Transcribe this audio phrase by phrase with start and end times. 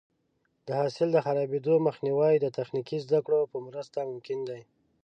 [0.65, 4.61] د حاصل د خرابېدو مخنیوی د تخنیکي زده کړو په مرسته ممکن دی.